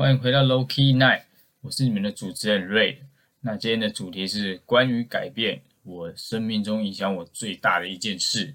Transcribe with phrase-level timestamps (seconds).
[0.00, 1.24] 欢迎回到 Low Key Night，
[1.60, 3.00] 我是你们的主持人 Ray。
[3.40, 8.54] 那今天的主题是关于改变我生命中影响我最大的一件事。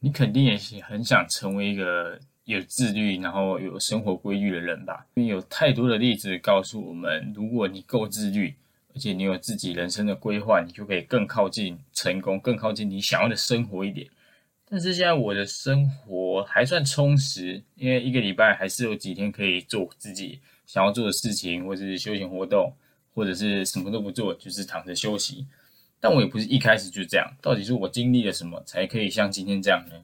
[0.00, 2.18] 你肯定也很想成为一个
[2.48, 5.06] 有自律，然后有生活规律的人吧？
[5.14, 8.54] 因为有太多的例子告诉我们，如果你够自律，
[8.94, 14.08] 而且你有自己人生的规划，你就可以更靠近成功，更靠近你想要的生活一点。
[14.66, 22.72] 但是现在我的生活还算充实，因为一个礼拜还是有几天可以做自己想要做的事情，或者是休闲活动，
[23.12, 25.46] 或者是什么都不做，就是躺着休息。
[26.00, 29.96] 但我也不是一开始就这样，到底是我经历了什么才可以像今天这样呢？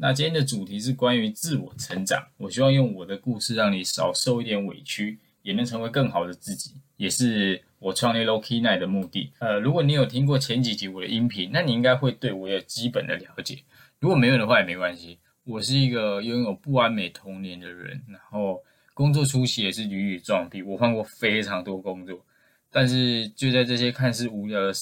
[0.00, 9.32] 那今天的主题是关于自我成长，我希望用我的故事让你少受一点委屈，也能成为更好的自己，也是我创立 Low Key Night 的目的。
[9.40, 13.58] 呃，如果你有听过前几集我的音频，那你应该会对我有基本的了解。
[13.98, 18.62] 如果没有的话也没关系，我是一个拥有不完美童年的人，然后
[18.94, 22.24] 工作初期也是屡屡撞壁，我换过非常多工作。
[22.70, 24.72] 但是就在这些看似无聊的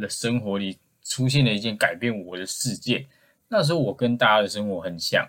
[0.00, 3.04] 的生活里，出现了一件改变我的事件。
[3.54, 5.24] 那时候我跟大家的生活很像，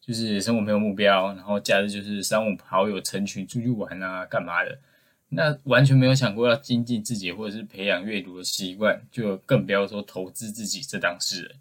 [0.00, 4.78] 就是生活没有目标，然后假日就是三五好友成群出去玩啊，干嘛的。
[5.28, 11.54] 那完全没有想过要精进自己，或者是培养阅读的习惯，就更不要说投资自己这档事了。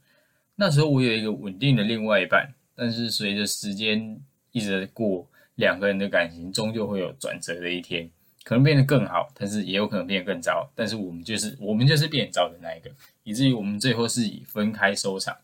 [0.55, 4.17] 那时候我有一个稳定的另外一半，但是随着时间
[4.53, 8.09] 一直过，两个人的感情终究会有转折的一天。
[8.45, 10.71] 可能变得更好，但是也有可能变得更糟。
[10.73, 12.89] 但是我们就是我们就是变糟的那一个，
[13.23, 15.35] 以至于我们最后是以分开收场。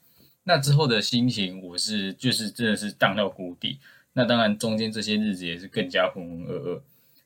[0.44, 3.80] 那之后的心情，我是就是真的是荡到谷底。
[4.14, 6.82] 那当然中间这些日子也是更加浑浑噩噩。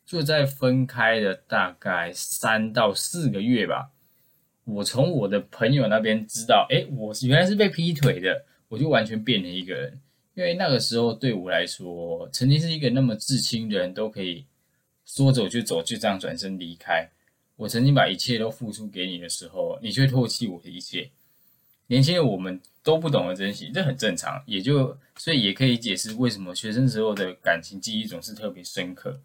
[0.06, 3.90] 就在分开的大概三到四个月吧，
[4.66, 10.00] 我从我的朋友那边知道，哎，我原来是被劈腿的，我就完全变了一个人。
[10.36, 14.46] 因为那个时候对我来说，曾经是一个那么至亲的人都可以。
[15.06, 17.08] 说走就走，就这样转身离开。
[17.56, 21.12] 我曾经把一切都付出给你的时候，你却唾弃我的一切。
[21.88, 29.20] 年轻的我们都不懂得珍惜，这很正常，也就所以也可以解释为什么学生时候的感情记忆总是特别深刻。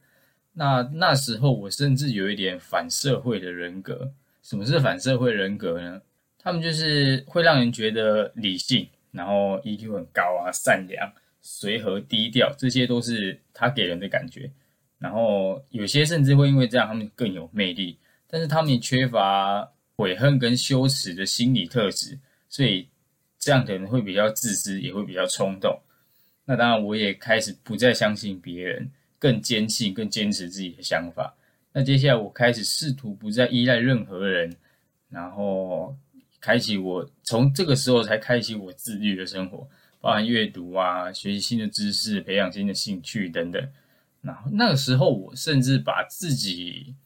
[0.52, 4.12] 那那时候我甚至有一点反社会的人格。
[4.42, 6.00] 什么是反社会人格呢？
[6.38, 11.12] 他们就是会让人觉得理性，然后 EQ 很高啊，善良、
[11.42, 14.50] 随和、低调，这些都是他给人的感觉。
[14.98, 22.18] 然后有些甚至会因为这样，他们更有魅力，但是他们也缺乏悔恨跟羞耻的心理特质，
[22.50, 22.88] 所以
[23.38, 25.80] 这样的人会比较自私，也会比较冲动。
[26.44, 31.34] 那当然，我也开始不再相信别人，更坚信、更坚持自己的想法。
[31.72, 34.54] 那接下来，我开始试图不再依赖任何人，
[35.08, 35.96] 然后
[36.40, 39.68] 开启我从这个时候才开启我自律的生活，
[40.00, 43.68] 包含阅读啊、学习新的知识、培养新的兴趣等等。
[44.20, 46.96] 然后那个时候，我甚至把自己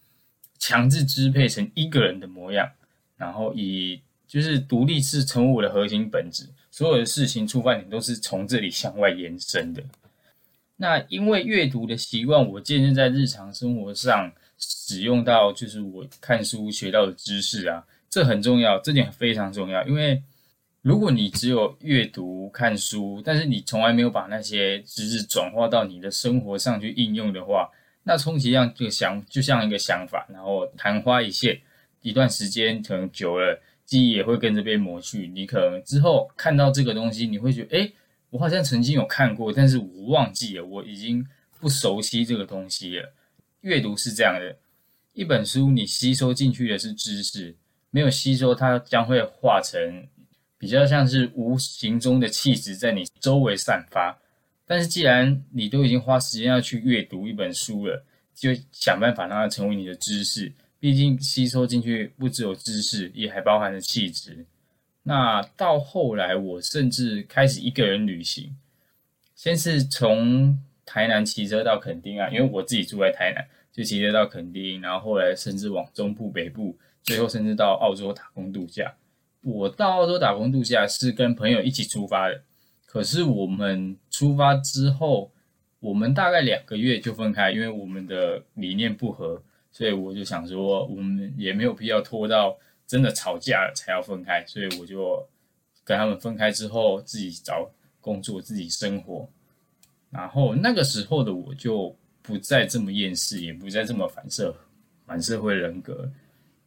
[0.58, 2.72] 强制支配成一个人的模样，
[3.18, 4.00] 然后以
[4.34, 9.80] 就是独立是成为我的核心本质，所有的事情出发点都是从这里向外延伸的。
[10.78, 20.20] 那因为阅读的习惯，我渐渐在日常生活上使用到，就是我看书学到的知识啊，这很重要，这点非常重要，因为。
[20.82, 27.70] 如果你只有阅读看书，但是你从来没有把那些知识转化到你的生活上去应用的话，
[28.02, 31.58] 那充其量就想就像一个想法，然后昙花一现，
[32.02, 35.26] 一段时间可能久了，记忆也会跟着被磨去。
[35.28, 37.92] 你可能之后看到这个东西，你会觉得，哎，
[38.30, 41.26] 我好像曾经有看过，但是我忘记了，我已经
[41.60, 43.12] 不熟悉这个东西了。
[43.60, 44.56] 阅读是这样的，
[45.12, 47.54] 一本书你吸收进去的是知识，
[47.90, 50.06] 没有吸收，它将会化成。
[50.56, 54.18] 比较像是无形中的气质在你周围散发，
[54.64, 58.02] 但是既然你都已经花时间要去阅读一本书了，
[58.34, 60.50] 就想办法让它成为你的知识。
[60.84, 64.44] 毕竟吸收进去不只有知识，也还包含着气质。
[65.04, 68.54] 那到后来，我甚至开始一个人旅行，
[69.34, 73.42] 先是从台南骑车到垦丁啊，因为我自己住在台南，
[73.72, 78.94] 就骑车到垦丁，然后后来甚至往中部、北部，最后甚至到澳洲打工度假。
[79.40, 82.42] 我到澳洲打工度假是跟朋友一起出发的，
[82.84, 85.32] 可是我们出发之后，
[85.80, 89.42] 我们大概两个月就分开，因为我们的理念不合，
[89.74, 92.56] 所以我就想说，我们也没有必要拖到
[92.86, 95.20] 真的吵架了才要分开，所以我就
[95.82, 97.68] 跟他们分开之后，自己找
[98.00, 99.28] 工作，自己生活。
[100.10, 101.92] 然后那个时候的我就
[102.22, 104.54] 不再这么厌世，也不再这么反社
[105.04, 106.08] 反社会人格。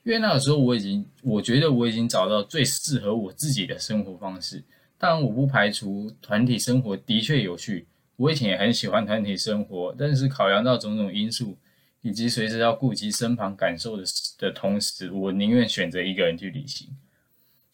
[0.04, 4.62] 因为那个时候我已经，我觉得我已经找到最适合我自己的生活方式。
[4.98, 7.88] 当然，我不排除团体生活的确有趣，
[8.18, 9.96] 我以前也很喜欢团体生活。
[9.98, 11.58] 但是考量到种种因素，
[12.02, 14.04] 以及随时要顾及身旁感受的
[14.38, 16.88] 的同时，我宁愿选择一个人去旅行。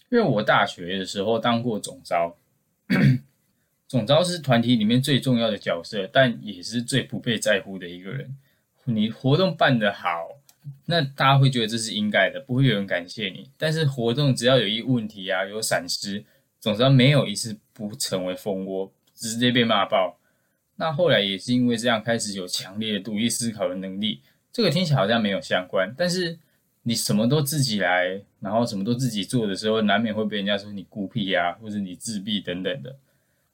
[0.09, 2.35] 因为我大学的时候当过总招。
[3.87, 8.35] 总招是团体里面最重要的角色，但也是最不被在乎的一个人。
[8.85, 10.29] 你活动办得好，
[10.87, 13.51] 那大家会觉得这是应该的，不会有人感谢你。
[13.55, 16.23] 但是活动只要有一问题啊，有闪失，
[16.59, 20.17] 总招没有一次不成为蜂窝，直接被骂爆。
[20.75, 24.21] 那后来也是因为这样，开始有强烈的独立思考的能力。
[24.51, 26.37] 这个听起来好像没有相关，但是
[26.83, 32.95] 你什么都自己来，然后什么都自己做的时候，难免会被人家说你孤僻呀，或者你自闭等等的。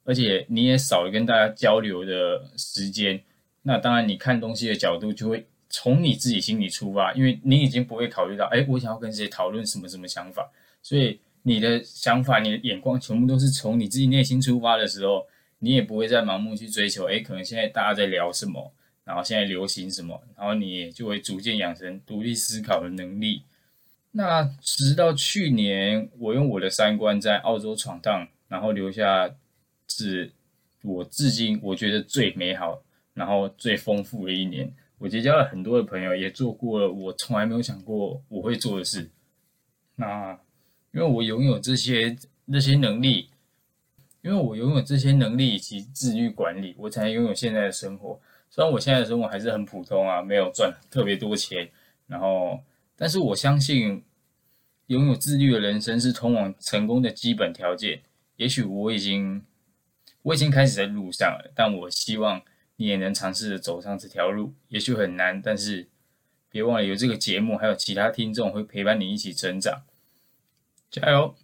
[0.04, 3.22] 而且你也少跟大家交流的时间，
[3.62, 10.50] 那当然你看东西的角度就会从你自己心里出发，因为你已经不会考虑到，哎，我想要跟谁讨论什么什么想法，
[10.82, 15.26] 所以你的想法、你的眼光全部都是从你自己内心出发的时候，
[15.60, 18.72] 你也不会再盲目去追求，哎，可能现在大家在聊什么，
[19.04, 23.44] 然后现在流行什么，然后你就会逐渐养成独立思考的能力。
[24.10, 29.32] 那直到去年，我用我的三观在澳洲闯荡，然后留下。
[29.92, 30.30] 是
[30.82, 32.80] 我至今我觉得最美好，
[33.12, 34.72] 然后最丰富的一年。
[34.98, 39.10] 我结交了很多的朋友，也做过了我从来没有想过我会做的事。
[39.96, 40.38] 那
[40.92, 42.16] 因为我拥有这些
[42.52, 43.29] 这些能力，
[44.22, 48.20] 因为我拥有这些能力以及自律管理，我才能拥有现在的生活。
[48.50, 51.70] 虽然我现在的生活还是很普通啊，没有赚特别多钱，
[52.06, 52.60] 然后，
[52.96, 54.02] 但是我相信
[54.86, 58.02] 拥有自律的人生是通往成功的基本条件。
[58.36, 59.42] 也许我已经。
[60.22, 62.42] 我已经开始在路上了，但我希望
[62.76, 64.52] 你也能尝试着走上这条路。
[64.68, 65.88] 也许很难，但是
[66.50, 69.80] 别忘了有这个节目，还有其他听众会陪伴你一起成长。
[70.90, 71.34] 加油！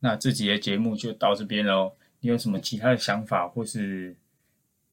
[0.00, 1.92] 那这集的节目就到这边喽。
[2.20, 4.14] 你有什么其他的想法或是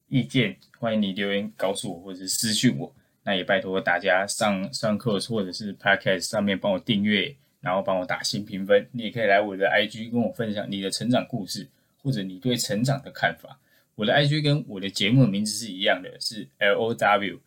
[0.08, 2.94] 意见，欢迎你留言告诉我，或者是私讯我。
[3.24, 8.88] 那也拜托大家上上课或者是 podcast 上面帮我订阅，然后帮我打新评分。
[8.92, 11.68] 你也可以来我的 IG 跟我分享你的成长故事，
[12.02, 13.58] 或者你对成长的看法。
[13.94, 17.40] 我的 IG 跟我的节目名字是一样的，是 L O W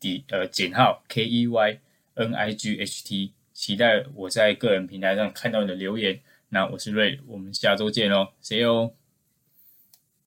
[0.00, 1.78] 底呃减号 K E Y
[2.14, 3.32] N I G H T。
[3.52, 6.18] 期待我在个人平台上看到你的留言。
[6.54, 9.01] 那我是瑞，我们下周见喽，See you。